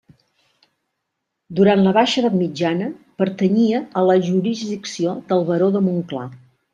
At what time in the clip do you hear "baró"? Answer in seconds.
5.51-5.69